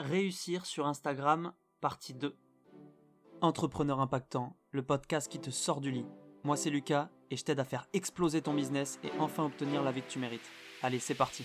[0.00, 2.36] Réussir sur Instagram, partie 2.
[3.40, 6.06] Entrepreneur impactant, le podcast qui te sort du lit.
[6.44, 9.90] Moi c'est Lucas et je t'aide à faire exploser ton business et enfin obtenir la
[9.90, 10.48] vie que tu mérites.
[10.82, 11.44] Allez, c'est parti.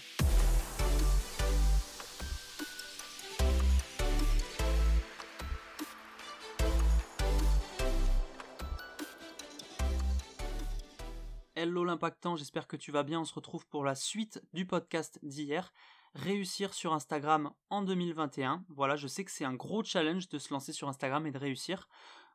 [11.56, 13.22] Hello l'impactant, j'espère que tu vas bien.
[13.22, 15.74] On se retrouve pour la suite du podcast d'hier.
[16.16, 18.66] Réussir sur Instagram en 2021.
[18.70, 21.38] Voilà, je sais que c'est un gros challenge de se lancer sur Instagram et de
[21.40, 21.90] réussir.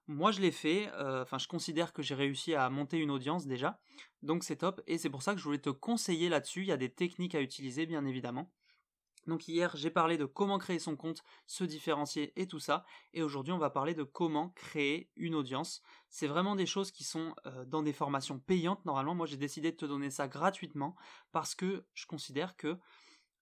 [0.08, 3.46] Moi je l'ai fait, euh, enfin je considère que j'ai réussi à monter une audience
[3.46, 3.78] déjà,
[4.22, 6.72] donc c'est top, et c'est pour ça que je voulais te conseiller là-dessus, il y
[6.72, 8.50] a des techniques à utiliser bien évidemment.
[9.28, 12.84] Donc hier, j'ai parlé de comment créer son compte, se différencier et tout ça.
[13.12, 15.82] Et aujourd'hui, on va parler de comment créer une audience.
[16.08, 18.82] C'est vraiment des choses qui sont euh, dans des formations payantes.
[18.86, 20.96] Normalement, moi, j'ai décidé de te donner ça gratuitement
[21.30, 22.78] parce que je considère que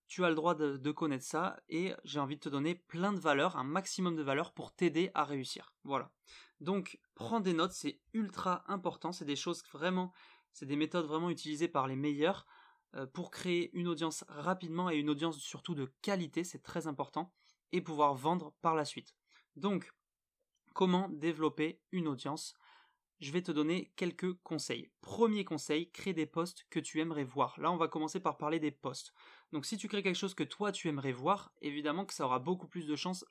[0.08, 3.18] tu as le droit de, connaître ça et j'ai envie de te donner plein de
[3.18, 5.72] valeurs, un maximum de valeurs pour t'aider à réussir.
[5.84, 6.10] Voilà.
[6.60, 9.12] Donc, prends des notes, c'est ultra important.
[9.12, 10.12] C'est des choses vraiment,
[10.52, 12.46] c'est des méthodes vraiment utilisées par les meilleurs.
[12.94, 17.32] Euh, pour créer une audience rapidement et une audience surtout de qualité, c'est très important,
[17.72, 19.14] et pouvoir vendre par la suite.
[19.56, 19.92] Donc,
[20.72, 22.54] comment développer une audience?
[23.18, 24.90] Je vais te donner quelques conseils.
[25.00, 27.58] Premier conseil, crée des posts que tu aimerais voir.
[27.58, 29.12] Là, on va commencer par parler des posts.
[29.52, 32.38] Donc si tu crées quelque chose que toi tu aimerais voir, évidemment que ça aura
[32.38, 33.24] beaucoup plus de chances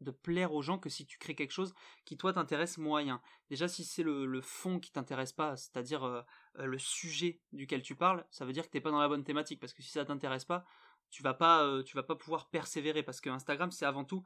[0.00, 3.20] de plaire aux gens que si tu crées quelque chose qui toi t'intéresse moyen.
[3.50, 6.22] Déjà si c'est le, fond qui t'intéresse pas, c'est-à-dire euh,
[6.58, 9.24] euh, le sujet duquel tu parles, ça veut dire que t'es pas dans la bonne
[9.24, 10.64] thématique parce que si ça t'intéresse pas,
[11.10, 14.24] tu vas pas euh, tu vas pas pouvoir persévérer parce que Instagram c'est avant tout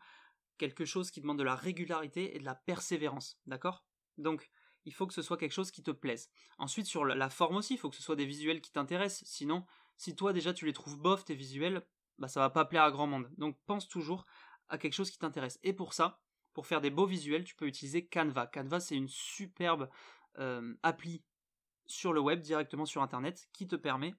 [0.58, 3.84] quelque chose qui demande de la régularité et de la persévérance, d'accord?
[4.18, 4.50] Donc
[4.84, 6.28] il faut que ce soit quelque chose qui te plaise.
[6.58, 9.64] Ensuite sur la forme aussi, il faut que ce soit des visuels qui t'intéressent, sinon
[9.96, 11.86] si toi déjà tu les trouves bof tes visuels,
[12.18, 13.30] bah ça va pas plaire à grand monde.
[13.38, 14.26] Donc pense toujours
[14.68, 15.58] à quelque chose qui t'intéresse.
[15.62, 16.20] Et pour ça,
[16.54, 18.46] pour faire des beaux visuels, tu peux utiliser Canva.
[18.46, 19.88] Canva, c'est une superbe
[20.82, 21.22] appli
[21.86, 24.14] sur le web, directement sur Internet, qui te permet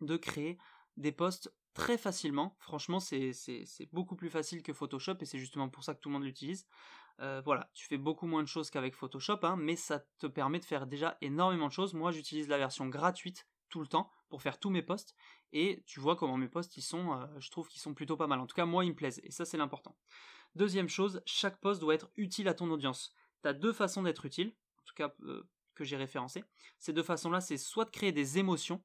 [0.00, 0.58] de créer
[0.96, 2.56] des posts très facilement.
[2.58, 3.32] Franchement, c'est
[3.92, 6.66] beaucoup plus facile que Photoshop et c'est justement pour ça que tout le monde l'utilise.
[7.20, 10.58] Euh, voilà, tu fais beaucoup moins de choses qu'avec Photoshop, hein, mais ça te permet
[10.58, 11.94] de faire déjà énormément de choses.
[11.94, 15.16] Moi, j'utilise la version gratuite tout le temps pour faire tous mes posts.
[15.52, 18.28] Et tu vois comment mes posts ils sont euh, je trouve qu'ils sont plutôt pas
[18.28, 18.38] mal.
[18.38, 19.20] En tout cas moi ils me plaisent.
[19.24, 19.96] Et ça c'est l'important.
[20.54, 23.14] Deuxième chose chaque post doit être utile à ton audience.
[23.42, 25.42] Tu as deux façons d'être utile en tout cas euh,
[25.74, 26.44] que j'ai référencé.
[26.78, 28.82] Ces deux façons là c'est soit de créer des émotions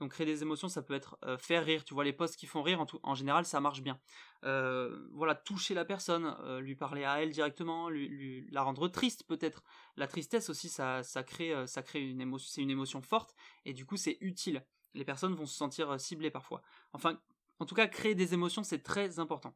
[0.00, 1.84] donc créer des émotions, ça peut être euh, faire rire.
[1.84, 3.98] Tu vois les posts qui font rire, en, en général, ça marche bien.
[4.44, 9.62] Euh, voilà, toucher la personne, euh, lui parler à elle directement, la rendre triste peut-être.
[9.96, 13.72] La tristesse aussi, ça, ça crée, ça crée une émotion, c'est une émotion forte et
[13.72, 14.64] du coup c'est utile.
[14.94, 16.62] Les personnes vont se sentir ciblées parfois.
[16.92, 17.18] Enfin,
[17.58, 19.54] en tout cas, créer des émotions, c'est très important.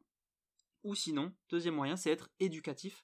[0.83, 3.03] Ou sinon, deuxième moyen, c'est être éducatif.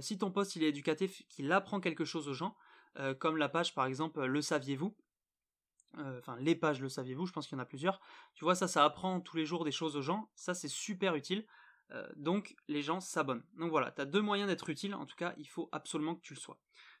[0.00, 2.54] si ton post il est éducatif, qu'il apprend quelque chose aux gens,
[3.18, 4.94] comme la page par exemple, le saviez-vous?
[5.96, 8.00] Enfin les pages le saviez-vous, je pense qu'il y en a plusieurs.
[8.34, 11.14] Tu vois ça, ça apprend tous les jours des choses aux gens, ça c'est super
[11.14, 11.46] utile.
[11.92, 13.44] Euh, donc les gens s'abonnent.
[13.58, 16.22] Donc voilà, tu as deux moyens d'être utile, en tout cas il faut absolument que
[16.22, 16.58] tu le sois.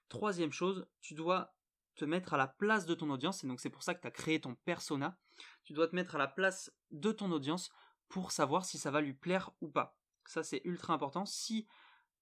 [0.08, 1.54] Troisième chose, tu dois
[1.96, 4.06] te mettre à la place de ton audience, et donc c'est pour ça que tu
[4.06, 5.18] as créé ton persona.
[5.64, 7.70] Tu dois te mettre à la place de ton audience
[8.08, 9.98] pour savoir si ça va lui plaire ou pas.
[10.26, 11.24] Ça c'est ultra important.
[11.24, 11.66] Si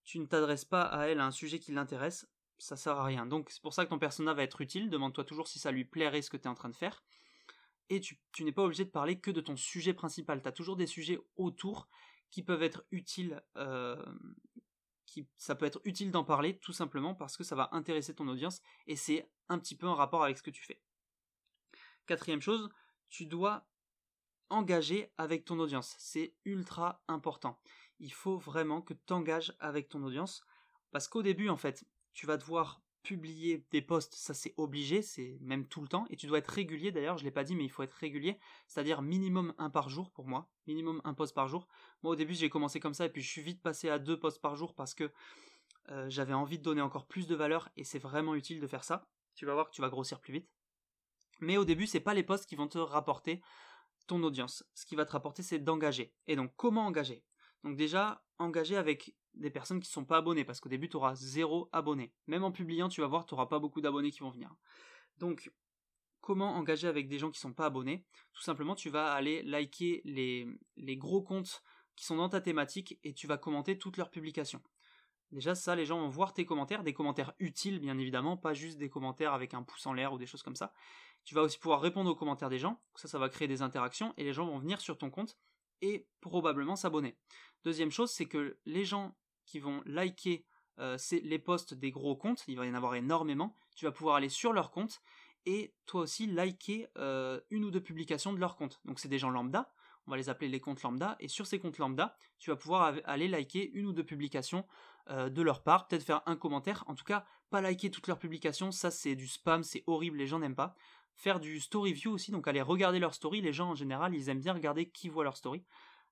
[0.04, 2.26] tu ne t'adresses pas à elle à un sujet qui l'intéresse,
[2.59, 3.26] ça sert à rien.
[3.26, 4.91] Donc c'est pour ça que ton persona va être utile.
[4.91, 7.04] Demande-toi toujours si ça lui plairait ce que tu es en train de faire.
[7.91, 10.42] Et tu, n'es pas obligé de parler que de ton sujet principal.
[10.42, 11.88] Tu as toujours des sujets autour
[12.31, 13.43] qui peuvent être utiles.
[13.56, 14.03] Euh,
[15.06, 18.26] qui, ça peut être utile d'en parler tout simplement parce que ça va intéresser ton
[18.26, 20.81] audience et c'est un petit peu en rapport avec ce que tu fais.
[22.06, 22.70] Quatrième chose,
[23.10, 23.66] tu dois
[24.48, 25.94] engager avec ton audience.
[25.98, 27.60] C'est ultra important.
[27.98, 30.43] Il faut vraiment que tu t'engages avec ton audience
[30.91, 35.36] parce qu'au début, en fait, tu vas devoir publier des posts, ça c'est obligé, c'est
[35.42, 37.64] même tout le temps, et tu dois être régulier d'ailleurs, je l'ai pas dit, mais
[37.64, 41.47] il faut être régulier, c'est-à-dire minimum un par jour pour moi, minimum un post par
[41.47, 41.69] jour.
[42.02, 44.19] Moi au début j'ai commencé comme ça, et puis je suis vite passé à deux
[44.19, 45.12] posts par jour parce que
[45.90, 48.84] euh, j'avais envie de donner encore plus de valeur, et c'est vraiment utile de faire
[48.84, 49.06] ça.
[49.34, 50.49] Tu vas voir que tu vas grossir plus vite.
[51.40, 53.43] Mais au début, c'est pas les posts qui vont te rapporter
[54.06, 54.64] ton audience.
[54.75, 56.14] Ce qui va te rapporter, c'est d'engager.
[56.26, 57.25] Et donc, comment engager?
[57.64, 60.96] Donc déjà, engager avec des personnes qui ne sont pas abonnées, parce qu'au début, tu
[60.96, 62.12] auras zéro abonné.
[62.26, 64.54] Même en publiant, tu vas voir, tu n'auras pas beaucoup d'abonnés qui vont venir.
[65.19, 65.52] Donc,
[66.20, 68.04] comment engager avec des gens qui ne sont pas abonnés?
[68.32, 70.46] Tout simplement, tu vas aller liker les,
[70.76, 71.62] les gros comptes
[71.96, 74.62] qui sont dans ta thématique et tu vas commenter toutes leurs publications.
[75.31, 78.78] Déjà, ça, les gens vont voir tes commentaires, des commentaires utiles, bien évidemment, pas juste
[78.78, 80.72] des commentaires avec un pouce en l'air ou des choses comme ça.
[81.25, 84.14] Tu vas aussi pouvoir répondre aux commentaires des gens, ça, ça va créer des interactions,
[84.16, 85.37] et les gens vont venir sur ton compte,
[85.80, 87.16] et probablement s'abonner.
[87.64, 90.44] Deuxième chose, c'est que les gens qui vont liker
[90.79, 94.17] euh, les posts des gros comptes, il va y en avoir énormément, tu vas pouvoir
[94.17, 95.00] aller sur leur compte
[95.46, 98.81] et toi aussi liker euh, une ou deux publications de leur compte.
[98.85, 99.73] Donc c'est des gens lambda,
[100.06, 102.94] on va les appeler les comptes lambda, et sur ces comptes lambda, tu vas pouvoir
[103.05, 104.67] aller liker une ou deux publications
[105.11, 108.19] euh, de leur part, peut-être faire un commentaire, en tout cas pas liker toutes leurs
[108.19, 110.75] publications, ça c'est du spam, c'est horrible, les gens n'aiment pas.
[111.14, 114.29] Faire du story view aussi, donc aller regarder leur story, les gens en général ils
[114.29, 115.64] aiment bien regarder qui voit leur story.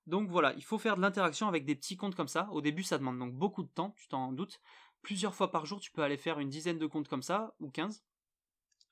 [0.05, 2.49] Donc voilà, il faut faire de l'interaction avec des petits comptes comme ça.
[2.51, 4.59] Au début, ça demande donc beaucoup de temps, tu t'en doutes.
[5.01, 7.69] Plusieurs fois par jour, tu peux aller faire une dizaine de comptes comme ça, ou
[7.69, 8.03] 15.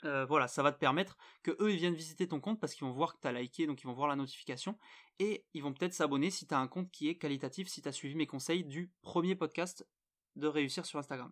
[0.03, 2.87] Euh, voilà, ça va te permettre que eux ils viennent visiter ton compte parce qu'ils
[2.87, 4.77] vont voir que tu as liké, donc ils vont voir la notification
[5.19, 7.87] et ils vont peut-être s'abonner si tu as un compte qui est qualitatif, si tu
[7.87, 9.87] as suivi mes conseils du premier podcast
[10.35, 11.31] de réussir sur Instagram.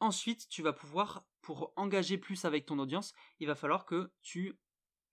[0.00, 4.58] Ensuite, tu vas pouvoir, pour engager plus avec ton audience, il va falloir que tu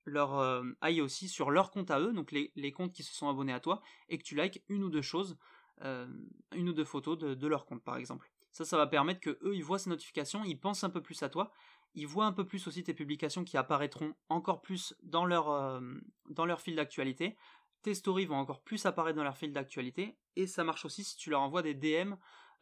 [0.06, 0.64] leur euh,
[1.02, 3.82] aussi sur leur compte à eux, donc les, comptes qui se sont abonnés à toi,
[4.10, 5.38] et que tu likes une ou deux choses,
[5.82, 6.08] euh,
[6.54, 8.32] une ou deux photos de, de, leur compte par exemple.
[8.52, 11.22] Ça, ça va permettre que eux, ils voient ces notifications, ils pensent un peu plus
[11.24, 11.52] à toi,
[11.96, 15.82] ils voient un peu plus aussi tes publications qui apparaîtront encore plus dans leur, euh,
[16.30, 17.38] dans leur fil d'actualité.
[17.82, 20.18] Tes stories vont encore plus apparaître dans leur fil d'actualité.
[20.36, 22.14] Et ça marche aussi si tu leur envoies des DM,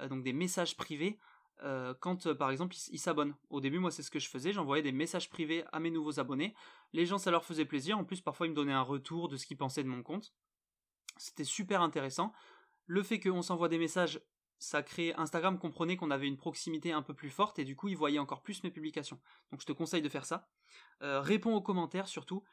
[0.02, 1.20] euh, donc des messages privés,
[1.64, 3.36] euh, quand par exemple ils s'abonnent.
[3.50, 6.20] Au début, moi c'est ce que je faisais, j'envoyais des messages privés à mes nouveaux
[6.20, 6.56] abonnés.
[6.94, 7.98] Les gens, ça leur faisait plaisir.
[7.98, 10.34] En plus, parfois ils me donnaient un retour de ce qu'ils pensaient de mon compte.
[11.18, 12.34] C'était super intéressant.
[12.86, 14.22] Le fait qu'on s'envoie des messages
[14.60, 17.90] ça crée Instagram comprenait qu'on avait une proximité un peu plus forte et du coup
[17.90, 19.20] il voyait encore plus mes publications.
[19.52, 20.50] Donc je te conseille de faire ça.
[21.04, 22.44] Euh, réponds aux commentaires surtout.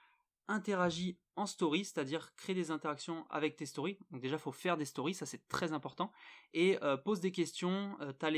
[0.46, 3.98] Interagis en story, c'est-à-dire crée des interactions avec tes stories.
[4.10, 6.12] Donc déjà, faut faire des stories, ça c'est très important.
[6.52, 7.96] Et euh, pose des questions.
[8.00, 8.30] Euh, tu as,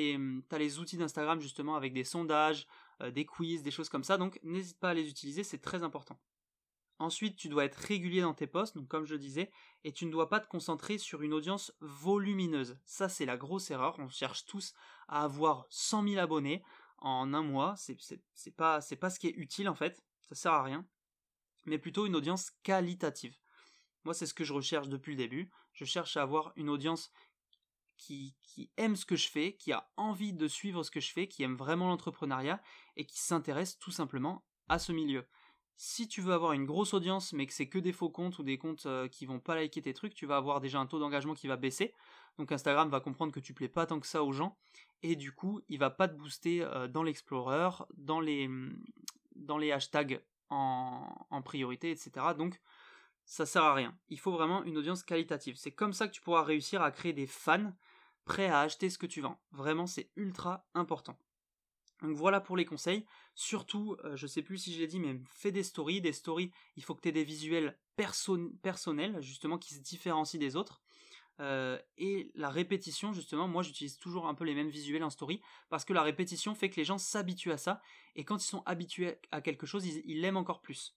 [0.59, 2.67] les outils d'Instagram justement avec des sondages,
[3.13, 4.17] des quiz, des choses comme ça.
[4.17, 6.19] Donc n'hésite pas à les utiliser, c'est très important.
[6.99, 9.51] Ensuite, tu dois être régulier dans tes posts, donc comme je disais,
[9.85, 12.79] et tu ne dois pas te concentrer sur une audience volumineuse.
[12.87, 13.97] Ça, c'est la grosse erreur.
[13.99, 14.73] On cherche tous
[15.09, 16.63] à avoir 100 000 abonnés
[16.99, 17.75] en un mois.
[17.77, 17.97] C'est,
[18.57, 20.03] pas, c'est pas ce qui est utile en fait.
[20.25, 20.87] Ça sert à rien.
[21.67, 23.37] Mais plutôt une audience qualitative.
[24.05, 25.51] Moi, c'est ce que je recherche depuis le début.
[25.73, 27.11] Je cherche à avoir une audience
[27.97, 28.35] qui,
[28.77, 31.43] aime ce que je fais, qui a envie de suivre ce que je fais, qui
[31.43, 32.63] aime vraiment l'entrepreneuriat
[32.97, 35.27] et qui s'intéresse tout simplement à ce milieu.
[35.77, 38.43] Si tu veux avoir une grosse audience mais que c'est que des faux comptes ou
[38.43, 40.99] des comptes euh, qui vont pas liker tes trucs, tu vas avoir déjà un taux
[40.99, 41.93] d'engagement qui va baisser.
[42.39, 44.57] Donc Instagram va comprendre que tu plais pas tant que ça aux gens
[45.03, 48.49] et du coup, il va pas te booster euh, dans l'Explorer, dans les
[49.35, 52.35] dans les hashtags en, priorité, etc.
[52.37, 52.61] Donc
[53.25, 53.97] ça sert à rien.
[54.09, 55.57] Il faut vraiment une audience qualitative.
[55.57, 57.73] C'est comme ça que tu pourras réussir à créer des fans
[58.25, 59.41] prêts à acheter ce que tu vends.
[59.53, 61.19] Vraiment, c'est ultra important.
[62.03, 63.07] Donc voilà pour les conseils.
[63.35, 66.01] Surtout, je euh, je sais plus si je l'ai dit, mais fais des stories.
[66.01, 67.79] Des stories, il faut que tu aies des visuels
[68.63, 70.83] personnels, justement, qui se différencient des autres.
[71.41, 75.41] Euh, et la répétition, justement, moi j'utilise toujours un peu les mêmes visuels en story,
[75.69, 77.81] parce que la répétition fait que les gens s'habituent à ça,
[78.15, 80.97] et quand ils sont habitués à quelque chose, ils l'aiment encore plus.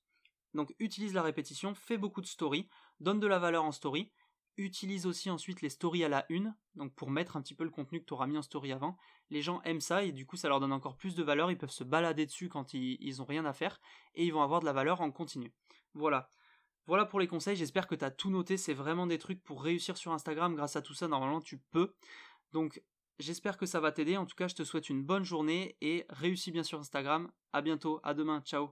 [0.54, 2.68] Donc utilise la répétition, fais beaucoup de stories,
[3.00, 4.12] donne de la valeur en story,
[4.58, 7.70] utilise aussi ensuite les stories à la une, donc pour mettre un petit peu le
[7.70, 8.98] contenu que tu auras mis en story avant.
[9.30, 11.58] Les gens aiment ça et du coup ça leur donne encore plus de valeur, ils
[11.58, 13.80] peuvent se balader dessus quand ils, ils ont rien à faire
[14.16, 15.54] et ils vont avoir de la valeur en continu.
[15.94, 16.32] Voilà.
[16.90, 19.62] Voilà pour les conseils, j'espère que tu as tout noté, c'est vraiment des trucs pour
[19.62, 21.94] réussir sur Instagram, grâce à tout ça normalement tu peux.
[22.52, 22.82] Donc
[23.20, 26.08] j'espère que ça va t'aider, en tout cas je te souhaite une bonne journée et
[26.10, 27.30] réussis bien sur Instagram.
[27.54, 28.68] À bientôt, à demain, ciao